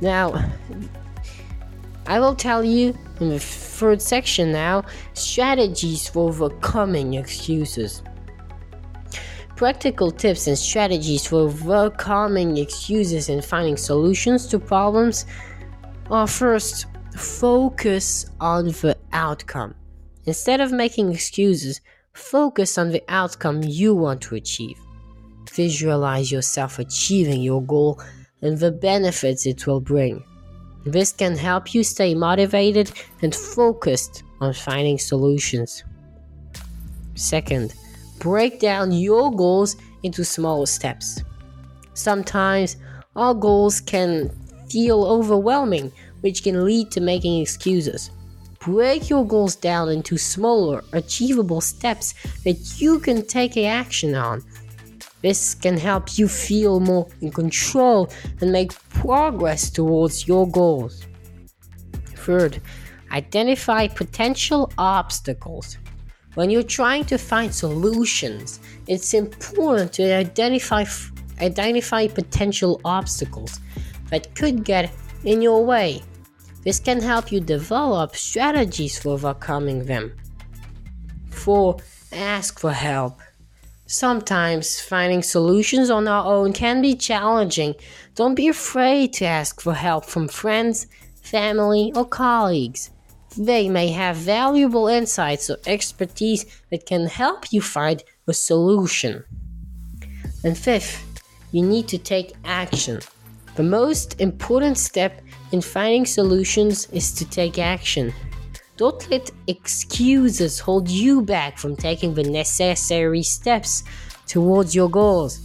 Now, 0.00 0.50
I 2.06 2.20
will 2.20 2.34
tell 2.34 2.64
you 2.64 2.96
in 3.20 3.30
the 3.30 3.38
third 3.38 4.00
section 4.02 4.52
now 4.52 4.84
strategies 5.14 6.08
for 6.08 6.28
overcoming 6.28 7.14
excuses. 7.14 8.02
Practical 9.56 10.10
tips 10.10 10.48
and 10.48 10.58
strategies 10.58 11.26
for 11.26 11.42
overcoming 11.42 12.56
excuses 12.56 13.28
and 13.28 13.44
finding 13.44 13.76
solutions 13.76 14.46
to 14.48 14.58
problems 14.58 15.26
are 16.10 16.26
first, 16.26 16.86
focus 17.16 18.26
on 18.40 18.66
the 18.66 18.96
outcome. 19.12 19.74
Instead 20.24 20.60
of 20.60 20.72
making 20.72 21.12
excuses, 21.12 21.80
focus 22.14 22.78
on 22.78 22.90
the 22.90 23.02
outcome 23.08 23.62
you 23.62 23.94
want 23.94 24.20
to 24.22 24.34
achieve. 24.34 24.76
Visualize 25.52 26.32
yourself 26.32 26.80
achieving 26.80 27.40
your 27.40 27.62
goal 27.62 28.00
and 28.42 28.58
the 28.58 28.72
benefits 28.72 29.46
it 29.46 29.66
will 29.68 29.80
bring. 29.80 30.24
This 30.84 31.12
can 31.12 31.36
help 31.36 31.74
you 31.74 31.84
stay 31.84 32.14
motivated 32.14 32.90
and 33.22 33.34
focused 33.34 34.24
on 34.40 34.52
finding 34.52 34.98
solutions. 34.98 35.84
Second, 37.14 37.72
break 38.18 38.60
down 38.60 38.92
your 38.92 39.34
goals 39.34 39.76
into 40.02 40.24
smaller 40.24 40.66
steps. 40.66 41.22
Sometimes 41.94 42.76
our 43.16 43.34
goals 43.34 43.80
can 43.80 44.30
feel 44.68 45.04
overwhelming, 45.04 45.92
which 46.20 46.42
can 46.42 46.64
lead 46.64 46.90
to 46.90 47.00
making 47.00 47.40
excuses. 47.40 48.10
Break 48.60 49.10
your 49.10 49.26
goals 49.26 49.56
down 49.56 49.90
into 49.90 50.16
smaller, 50.16 50.82
achievable 50.92 51.60
steps 51.60 52.14
that 52.44 52.80
you 52.80 52.98
can 52.98 53.26
take 53.26 53.56
action 53.56 54.14
on 54.14 54.42
this 55.24 55.54
can 55.54 55.78
help 55.78 56.18
you 56.18 56.28
feel 56.28 56.80
more 56.80 57.08
in 57.22 57.32
control 57.32 58.12
and 58.42 58.52
make 58.52 58.78
progress 58.90 59.70
towards 59.70 60.28
your 60.28 60.46
goals. 60.46 61.06
Third, 62.14 62.60
identify 63.10 63.88
potential 63.88 64.70
obstacles. 64.76 65.78
When 66.34 66.50
you're 66.50 66.62
trying 66.62 67.04
to 67.06 67.18
find 67.18 67.54
solutions, 67.54 68.60
it's 68.86 69.14
important 69.14 69.92
to 69.94 70.12
identify 70.12 70.84
identify 71.40 72.06
potential 72.06 72.80
obstacles 72.84 73.60
that 74.10 74.34
could 74.34 74.64
get 74.64 74.92
in 75.24 75.42
your 75.42 75.64
way. 75.64 76.02
This 76.62 76.80
can 76.80 77.00
help 77.00 77.30
you 77.30 77.40
develop 77.40 78.16
strategies 78.16 78.98
for 78.98 79.10
overcoming 79.10 79.84
them. 79.84 80.14
4. 81.30 81.76
Ask 82.12 82.58
for 82.58 82.72
help. 82.72 83.20
Sometimes 83.86 84.80
finding 84.80 85.22
solutions 85.22 85.90
on 85.90 86.08
our 86.08 86.24
own 86.24 86.52
can 86.52 86.80
be 86.80 86.94
challenging. 86.94 87.74
Don't 88.14 88.34
be 88.34 88.48
afraid 88.48 89.12
to 89.14 89.26
ask 89.26 89.60
for 89.60 89.74
help 89.74 90.06
from 90.06 90.26
friends, 90.28 90.86
family, 91.22 91.92
or 91.94 92.06
colleagues. 92.06 92.90
They 93.36 93.68
may 93.68 93.88
have 93.88 94.16
valuable 94.16 94.86
insights 94.86 95.50
or 95.50 95.58
expertise 95.66 96.46
that 96.70 96.86
can 96.86 97.06
help 97.06 97.52
you 97.52 97.60
find 97.60 98.02
a 98.28 98.32
solution. 98.32 99.24
And 100.44 100.56
fifth, 100.56 101.04
you 101.50 101.62
need 101.62 101.88
to 101.88 101.98
take 101.98 102.34
action. 102.44 103.00
The 103.56 103.62
most 103.62 104.20
important 104.20 104.78
step 104.78 105.20
in 105.52 105.60
finding 105.60 106.06
solutions 106.06 106.88
is 106.90 107.12
to 107.12 107.24
take 107.24 107.58
action. 107.58 108.12
Don't 108.76 109.08
let 109.10 109.30
excuses 109.46 110.58
hold 110.58 110.88
you 110.88 111.22
back 111.22 111.58
from 111.58 111.76
taking 111.76 112.14
the 112.14 112.24
necessary 112.24 113.22
steps 113.22 113.84
towards 114.26 114.74
your 114.74 114.90
goals. 114.90 115.40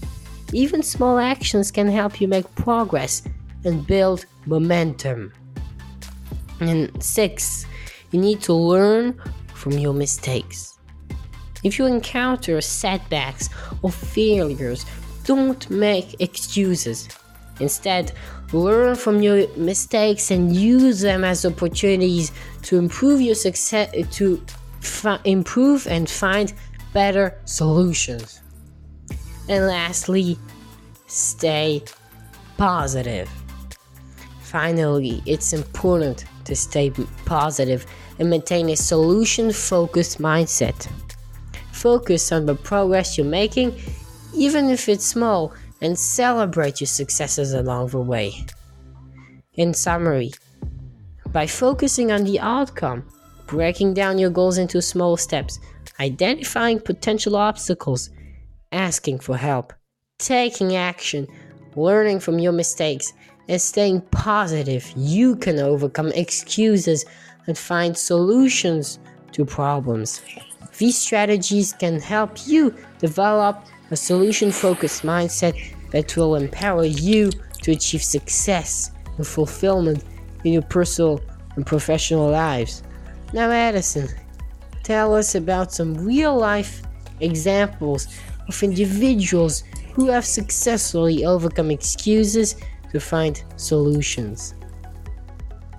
Even 0.52 0.82
small 0.82 1.20
actions 1.20 1.70
can 1.70 1.88
help 1.88 2.20
you 2.20 2.28
make 2.28 2.56
progress 2.56 3.22
and 3.64 3.86
build 3.86 4.26
momentum. 4.48 5.32
And 6.60 6.92
six, 7.04 7.68
you 8.12 8.20
need 8.20 8.42
to 8.42 8.54
learn 8.54 9.20
from 9.54 9.74
your 9.74 9.94
mistakes. 9.94 10.78
If 11.64 11.78
you 11.78 11.86
encounter 11.86 12.62
setbacks 12.62 13.50
or 13.82 13.92
failures, 13.92 14.86
don't 15.26 15.70
make 15.70 16.20
excuses. 16.22 17.10
Instead, 17.60 18.14
learn 18.54 18.96
from 18.96 19.22
your 19.22 19.48
mistakes 19.58 20.32
and 20.32 20.56
use 20.56 21.02
them 21.02 21.24
as 21.24 21.46
opportunities 21.46 22.32
to 22.64 22.78
improve 22.78 23.20
your 23.20 23.36
success 23.36 23.94
to 24.14 24.44
fi- 24.80 25.20
improve 25.26 25.86
and 25.88 26.10
find 26.10 26.54
better 26.94 27.38
solutions. 27.46 28.42
And 29.50 29.68
lastly, 29.68 30.38
stay 31.08 31.84
positive. 32.58 33.30
Finally, 34.42 35.22
it's 35.26 35.54
important 35.54 36.26
to 36.50 36.56
stay 36.56 36.92
positive 37.26 37.86
and 38.20 38.30
maintain 38.30 38.70
a 38.70 38.76
solution 38.76 39.54
focused 39.54 40.20
mindset. 40.20 40.88
Focus 41.72 42.32
on 42.32 42.46
the 42.46 42.56
progress 42.56 43.18
you're 43.18 43.26
making, 43.26 43.74
even 44.36 44.70
if 44.70 44.90
it's 44.90 45.06
small, 45.06 45.54
and 45.82 45.98
celebrate 45.98 46.82
your 46.82 46.88
successes 46.88 47.54
along 47.54 47.88
the 47.88 48.00
way. 48.00 48.34
In 49.54 49.74
summary, 49.74 50.32
by 51.32 51.48
focusing 51.48 52.12
on 52.12 52.26
the 52.26 52.40
outcome, 52.40 53.08
breaking 53.48 53.94
down 53.94 54.18
your 54.18 54.30
goals 54.30 54.58
into 54.58 54.82
small 54.82 55.16
steps, 55.16 55.60
identifying 56.00 56.80
potential 56.80 57.36
obstacles, 57.36 58.10
asking 58.72 59.20
for 59.20 59.38
help, 59.38 59.74
taking 60.18 60.76
action, 60.76 61.28
learning 61.76 62.20
from 62.20 62.40
your 62.40 62.52
mistakes, 62.52 63.14
and 63.50 63.60
staying 63.60 64.02
positive, 64.12 64.94
you 64.96 65.36
can 65.36 65.60
overcome 65.60 66.12
excuses 66.14 67.04
and 67.48 67.58
find 67.58 67.98
solutions 67.98 69.00
to 69.32 69.44
problems. 69.44 70.22
These 70.78 70.98
strategies 70.98 71.74
can 71.74 72.00
help 72.00 72.48
you 72.48 72.76
develop 73.00 73.66
a 73.90 73.98
solution 73.98 74.52
focused 74.52 75.02
mindset 75.02 75.56
that 75.92 76.16
will 76.16 76.36
empower 76.36 76.86
you 76.86 77.32
to 77.64 77.72
achieve 77.72 78.04
success 78.04 78.92
and 79.18 79.26
fulfillment 79.26 80.04
in 80.44 80.54
your 80.54 80.62
personal 80.62 81.20
and 81.56 81.66
professional 81.66 82.30
lives. 82.30 82.84
Now, 83.34 83.50
Addison, 83.50 84.08
tell 84.84 85.16
us 85.16 85.34
about 85.34 85.74
some 85.74 85.96
real 85.96 86.38
life 86.38 86.84
examples 87.20 88.08
of 88.48 88.62
individuals 88.62 89.64
who 89.94 90.08
have 90.08 90.26
successfully 90.26 91.26
overcome 91.26 91.72
excuses 91.72 92.56
to 92.92 93.00
find 93.00 93.44
solutions. 93.56 94.56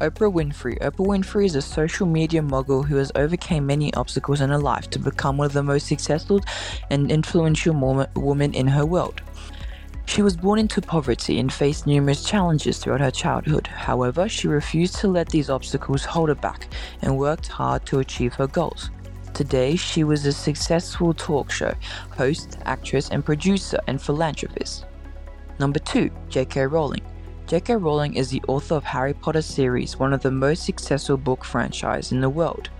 Oprah 0.00 0.33
Winfrey. 0.33 0.79
Oprah 0.81 1.07
Winfrey 1.07 1.45
is 1.45 1.57
a 1.57 1.62
social 1.62 2.07
media 2.07 2.40
mogul 2.40 2.83
who 2.83 2.97
has 2.97 3.12
overcome 3.14 3.67
many 3.67 3.93
obstacles 3.95 4.40
in 4.40 4.49
her 4.49 4.59
life 4.59 4.88
to 4.90 4.99
become 4.99 5.37
one 5.37 5.45
of 5.47 5.52
the 5.52 5.62
most 5.62 5.87
successful 5.87 6.40
and 6.88 7.11
influential 7.12 8.07
women 8.17 8.55
in 8.55 8.67
her 8.67 8.87
world. 8.87 9.21
She 10.07 10.23
was 10.23 10.37
born 10.37 10.59
into 10.59 10.81
poverty 10.81 11.38
and 11.38 11.52
faced 11.52 11.87
numerous 11.87 12.25
challenges 12.25 12.79
throughout 12.79 13.00
her 13.00 13.11
childhood. 13.11 13.67
However, 13.67 14.29
she 14.29 14.49
refused 14.49 14.97
to 14.97 15.09
let 15.09 15.29
these 15.29 15.50
obstacles 15.50 16.05
hold 16.05 16.31
her 16.31 16.35
back 16.35 16.69
and 17.02 17.19
worked 17.19 17.47
hard 17.47 17.85
to 17.87 18.00
achieve 18.00 18.35
her 18.35 18.47
goals. 18.47 18.90
Today, 19.35 19.76
she 19.76 20.02
was 20.02 20.26
a 20.26 20.33
successful 20.33 21.14
talk 21.14 21.50
show 21.50 21.75
host, 22.17 22.59
actress, 22.64 23.11
and 23.11 23.25
producer 23.25 23.79
and 23.87 24.00
philanthropist. 24.02 24.87
Number 25.61 25.79
2, 25.79 26.11
J.K. 26.31 26.69
Rowling. 26.69 27.02
J.K. 27.47 27.76
Rowling 27.76 28.14
is 28.14 28.31
the 28.31 28.43
author 28.49 28.76
of 28.76 28.85
Harry 28.85 29.12
Potter 29.12 29.43
series, 29.43 29.99
one 29.99 30.14
of 30.14 30.23
the 30.23 30.31
most 30.31 30.64
successful 30.64 31.19
book 31.19 31.45
franchise 31.45 32.12
in 32.12 32.23
the 32.23 32.31
world. 32.31 32.71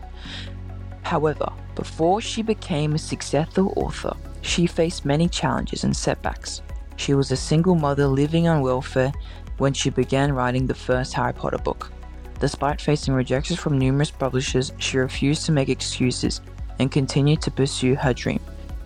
However, 1.03 1.53
before 1.75 2.23
she 2.23 2.41
became 2.41 2.95
a 2.95 2.99
successful 2.99 3.75
author, 3.77 4.17
she 4.41 4.67
faced 4.67 5.05
many 5.05 5.29
challenges 5.29 5.85
and 5.85 5.95
setbacks. 5.95 6.63
She 6.97 7.13
was 7.13 7.31
a 7.31 7.37
single 7.37 7.75
mother 7.75 8.07
living 8.07 8.49
on 8.49 8.63
welfare 8.63 9.13
when 9.59 9.75
she 9.75 9.91
began 9.91 10.33
writing 10.33 10.67
the 10.67 10.75
first 10.75 11.13
Harry 11.13 11.35
Potter 11.35 11.59
book. 11.59 11.93
Despite 12.39 12.81
facing 12.81 13.13
rejections 13.13 13.61
from 13.61 13.79
numerous 13.79 14.11
publishers, 14.11 14.73
she 14.79 14.97
refused 14.97 15.45
to 15.45 15.53
make 15.53 15.69
excuses 15.69 16.41
and 16.79 16.91
continued 16.91 17.43
to 17.43 17.51
pursue 17.51 17.95
her 17.97 18.15
dream. 18.15 18.41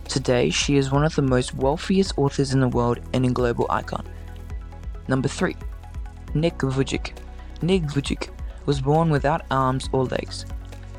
Today, 0.08 0.50
she 0.50 0.76
is 0.76 0.90
one 0.90 1.04
of 1.04 1.14
the 1.14 1.22
most 1.22 1.54
wealthiest 1.54 2.16
authors 2.16 2.52
in 2.52 2.60
the 2.60 2.68
world 2.68 3.00
and 3.12 3.24
a 3.26 3.30
global 3.30 3.66
icon. 3.70 4.06
Number 5.08 5.28
3. 5.28 5.56
Nick 6.34 6.58
Vujic. 6.58 7.16
Nick 7.62 7.82
Vujic 7.82 8.28
was 8.66 8.80
born 8.80 9.10
without 9.10 9.42
arms 9.50 9.88
or 9.92 10.04
legs, 10.04 10.46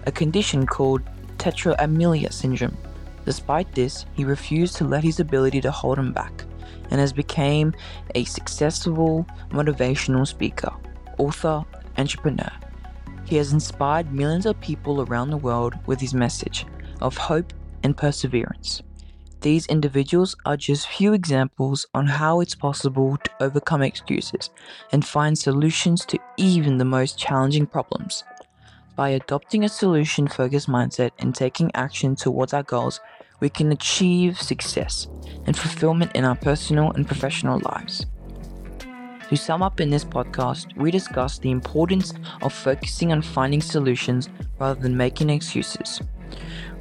a 0.05 0.11
condition 0.11 0.65
called 0.65 1.01
tetraamelia 1.37 2.31
syndrome. 2.31 2.77
Despite 3.25 3.73
this, 3.73 4.05
he 4.13 4.23
refused 4.23 4.75
to 4.77 4.85
let 4.85 5.03
his 5.03 5.19
ability 5.19 5.61
to 5.61 5.71
hold 5.71 5.97
him 5.97 6.11
back 6.11 6.43
and 6.91 6.99
has 6.99 7.13
become 7.13 7.73
a 8.13 8.23
successful 8.25 9.25
motivational 9.49 10.27
speaker, 10.27 10.71
author, 11.17 11.63
entrepreneur. 11.97 12.51
He 13.25 13.37
has 13.37 13.53
inspired 13.53 14.13
millions 14.13 14.45
of 14.45 14.59
people 14.61 15.01
around 15.01 15.31
the 15.31 15.37
world 15.37 15.73
with 15.87 15.99
his 15.99 16.13
message 16.13 16.65
of 17.01 17.17
hope 17.17 17.53
and 17.83 17.97
perseverance. 17.97 18.83
These 19.45 19.67
individuals 19.67 20.35
are 20.43 20.57
just 20.57 20.87
few 20.87 21.13
examples 21.13 21.85
on 21.93 22.07
how 22.07 22.39
it's 22.39 22.55
possible 22.55 23.15
to 23.15 23.43
overcome 23.43 23.83
excuses 23.83 24.49
and 24.91 25.05
find 25.05 25.37
solutions 25.37 26.03
to 26.07 26.17
even 26.35 26.79
the 26.79 26.83
most 26.83 27.19
challenging 27.19 27.67
problems. 27.67 28.23
By 28.95 29.09
adopting 29.09 29.63
a 29.63 29.69
solution 29.69 30.27
focused 30.27 30.67
mindset 30.67 31.11
and 31.19 31.35
taking 31.35 31.69
action 31.75 32.15
towards 32.15 32.55
our 32.55 32.63
goals, 32.63 32.99
we 33.39 33.49
can 33.49 33.71
achieve 33.71 34.41
success 34.41 35.07
and 35.45 35.55
fulfillment 35.55 36.13
in 36.15 36.25
our 36.25 36.35
personal 36.35 36.89
and 36.93 37.05
professional 37.05 37.61
lives. 37.71 38.07
To 39.29 39.35
sum 39.35 39.61
up 39.61 39.79
in 39.79 39.91
this 39.91 40.03
podcast, 40.03 40.75
we 40.75 40.89
discussed 40.89 41.43
the 41.43 41.51
importance 41.51 42.15
of 42.41 42.51
focusing 42.51 43.11
on 43.11 43.21
finding 43.21 43.61
solutions 43.61 44.27
rather 44.57 44.81
than 44.81 44.97
making 44.97 45.29
excuses. 45.29 46.01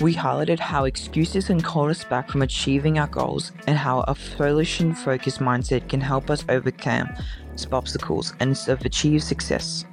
We 0.01 0.15
highlighted 0.15 0.59
how 0.59 0.85
excuses 0.85 1.47
can 1.47 1.61
hold 1.61 1.91
us 1.91 2.05
back 2.05 2.29
from 2.29 2.43
achieving 2.43 2.99
our 2.99 3.07
goals 3.07 3.53
and 3.67 3.79
how 3.79 4.01
a 4.09 4.17
solution 4.17 4.95
focused 4.95 5.39
mindset 5.39 5.89
can 5.89 6.01
help 6.01 6.31
us 6.31 6.45
overcome 6.49 7.09
obstacles 7.71 8.35
and 8.41 8.59
achieve 8.69 9.23
success. 9.23 9.85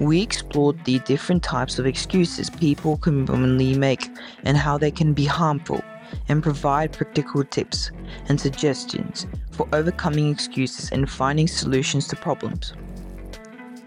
We 0.00 0.22
explored 0.22 0.82
the 0.84 1.00
different 1.00 1.42
types 1.42 1.78
of 1.78 1.86
excuses 1.86 2.48
people 2.48 2.96
commonly 2.96 3.76
make 3.76 4.08
and 4.44 4.56
how 4.56 4.78
they 4.78 4.90
can 4.90 5.12
be 5.12 5.26
harmful, 5.26 5.82
and 6.28 6.42
provide 6.42 6.92
practical 6.92 7.44
tips 7.44 7.90
and 8.28 8.40
suggestions 8.40 9.26
for 9.50 9.68
overcoming 9.72 10.30
excuses 10.30 10.90
and 10.90 11.10
finding 11.10 11.46
solutions 11.46 12.08
to 12.08 12.16
problems. 12.16 12.72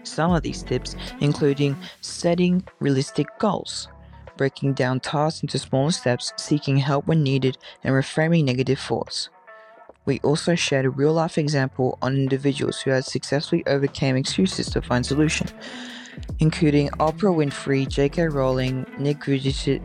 Some 0.04 0.32
of 0.32 0.42
these 0.42 0.62
tips 0.62 0.94
including 1.20 1.76
setting 2.00 2.62
realistic 2.78 3.26
goals, 3.38 3.88
breaking 4.42 4.72
down 4.72 4.98
tasks 4.98 5.40
into 5.40 5.56
smaller 5.56 5.92
steps, 5.92 6.32
seeking 6.36 6.76
help 6.76 7.06
when 7.06 7.22
needed, 7.22 7.56
and 7.84 7.94
reframing 7.94 8.42
negative 8.42 8.76
thoughts. 8.76 9.28
We 10.04 10.18
also 10.24 10.56
shared 10.56 10.84
a 10.84 10.90
real 10.90 11.12
life 11.12 11.38
example 11.38 11.96
on 12.02 12.16
individuals 12.16 12.80
who 12.80 12.90
had 12.90 13.04
successfully 13.04 13.62
overcame 13.68 14.16
excuses 14.16 14.68
to 14.70 14.82
find 14.82 15.06
solution, 15.06 15.46
including 16.40 16.88
Oprah 16.98 17.32
Winfrey, 17.32 17.86
J.K. 17.86 18.30
Rowling, 18.30 18.84
Nick 18.98 19.18
Vujicic. 19.18 19.80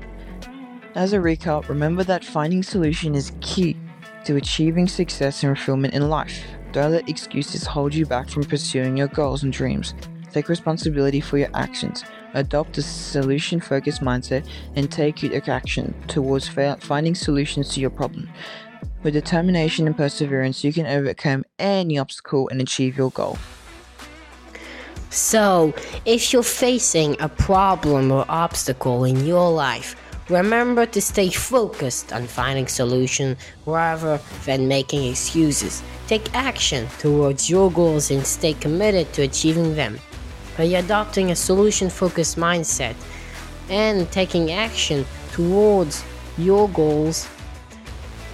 As 0.96 1.14
a 1.14 1.18
recap, 1.18 1.70
remember 1.70 2.04
that 2.06 2.26
finding 2.26 2.64
solution 2.64 3.14
is 3.14 3.34
key 3.42 3.78
to 4.26 4.38
achieving 4.38 4.88
success 4.88 5.44
and 5.44 5.56
fulfillment 5.56 5.94
in 5.94 6.10
life. 6.10 6.44
Don't 6.72 6.94
let 6.94 7.08
excuses 7.08 7.68
hold 7.68 7.94
you 7.94 8.08
back 8.08 8.28
from 8.28 8.44
pursuing 8.44 8.98
your 8.98 9.10
goals 9.10 9.44
and 9.44 9.54
dreams. 9.54 9.94
Take 10.32 10.50
responsibility 10.50 11.22
for 11.22 11.38
your 11.38 11.52
actions 11.54 12.04
adopt 12.34 12.78
a 12.78 12.82
solution 12.82 13.60
focused 13.60 14.02
mindset, 14.02 14.48
and 14.76 14.92
take 14.92 15.24
action 15.48 15.94
towards 16.08 16.48
finding 16.48 17.16
solutions 17.16 17.70
to 17.70 17.80
your 17.80 17.90
problem. 17.90 18.30
With 19.04 19.14
determination 19.14 19.88
and 19.88 19.96
perseverance, 19.96 20.64
you 20.64 20.74
can 20.74 20.86
overcome 20.86 21.46
any 21.60 21.98
obstacle 21.98 22.50
and 22.50 22.62
achieve 22.62 22.98
your 22.98 23.12
goal. 23.12 23.38
So, 25.10 25.74
if 26.06 26.34
you're 26.34 26.44
facing 26.44 27.16
a 27.22 27.30
problem 27.30 28.12
or 28.12 28.26
obstacle 28.28 29.06
in 29.06 29.26
your 29.26 29.50
life, 29.50 29.96
remember 30.30 30.86
to 30.88 31.02
stay 31.02 31.30
focused 31.30 32.12
on 32.12 32.28
finding 32.28 32.68
solution 32.68 33.38
rather 33.66 34.20
than 34.46 34.68
making 34.68 35.06
excuses. 35.06 35.82
Take 36.08 36.34
action 36.36 36.88
towards 37.00 37.50
your 37.50 37.72
goals 37.72 38.12
and 38.12 38.26
stay 38.26 38.54
committed 38.54 39.14
to 39.14 39.22
achieving 39.22 39.76
them 39.76 39.98
by 40.58 40.64
adopting 40.64 41.32
a 41.32 41.36
solution 41.36 41.90
focused 41.90 42.38
mindset 42.38 42.96
and 43.70 44.12
taking 44.12 44.52
action 44.52 45.06
towards 45.32 46.04
your 46.38 46.68
goals 46.70 47.28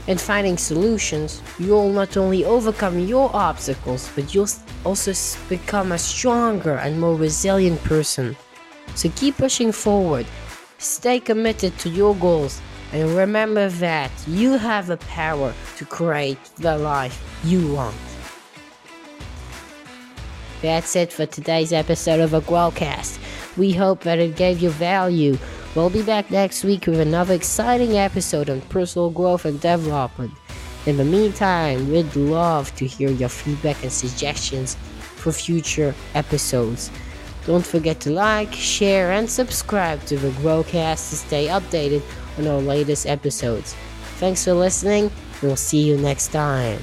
and 0.08 0.20
finding 0.20 0.58
solutions, 0.58 1.42
you'll 1.60 1.92
not 1.92 2.18
only 2.18 2.44
overcome 2.44 3.00
your 3.00 3.30
obstacles, 3.34 4.10
but 4.16 4.34
you'll 4.34 4.50
also 4.84 5.14
become 5.48 5.92
a 5.92 5.98
stronger 5.98 6.76
and 6.76 7.00
more 7.00 7.16
resilient 7.16 7.82
person. 7.84 8.36
So 8.96 9.10
keep 9.16 9.38
pushing 9.38 9.72
forward, 9.72 10.26
stay 10.78 11.20
committed 11.20 11.78
to 11.80 11.90
your 11.90 12.16
goals, 12.16 12.62
and 12.92 13.10
remember 13.16 13.70
that 13.70 14.12
you 14.28 14.52
have 14.58 14.88
the 14.88 14.98
power 14.98 15.54
to 15.78 15.86
create 15.86 16.44
the 16.58 16.78
life 16.78 17.22
you 17.44 17.74
want. 17.74 17.96
That's 20.64 20.96
it 20.96 21.12
for 21.12 21.26
today's 21.26 21.74
episode 21.74 22.22
of 22.22 22.34
a 22.34 22.40
Growcast. 22.40 23.20
We 23.58 23.74
hope 23.74 24.00
that 24.04 24.18
it 24.18 24.38
gave 24.38 24.62
you 24.62 24.70
value. 24.70 25.38
We'll 25.76 25.90
be 25.90 26.04
back 26.04 26.32
next 26.32 26.64
week 26.64 26.88
with 26.88 27.02
another 27.02 27.34
exciting 27.34 27.98
episode 27.98 28.50
on 28.50 28.62
personal 28.62 29.10
growth 29.10 29.44
and 29.44 29.60
development. 29.60 30.32
In 30.86 30.96
the 30.96 31.04
meantime, 31.04 31.92
we'd 31.92 32.16
love 32.16 32.74
to 32.78 32.88
hear 32.88 33.12
your 33.12 33.28
feedback 33.28 33.84
and 33.84 33.92
suggestions 33.92 34.76
for 35.02 35.34
future 35.34 35.94
episodes. 36.16 36.90
Don't 37.46 37.66
forget 37.66 38.00
to 38.00 38.12
like, 38.12 38.54
share, 38.54 39.12
and 39.12 39.30
subscribe 39.30 40.06
to 40.06 40.16
the 40.16 40.30
Growcast 40.30 41.10
to 41.10 41.18
stay 41.18 41.48
updated 41.48 42.02
on 42.38 42.48
our 42.48 42.62
latest 42.62 43.06
episodes. 43.06 43.76
Thanks 44.16 44.46
for 44.46 44.54
listening, 44.54 45.12
and 45.42 45.42
we'll 45.42 45.58
see 45.58 45.82
you 45.82 45.98
next 45.98 46.30
time. 46.30 46.80